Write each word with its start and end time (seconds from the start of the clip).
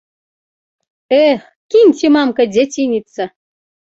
Эх, 1.27 1.41
кіньце, 1.75 2.07
мамка, 2.15 2.43
дзяцініцца! 2.53 3.23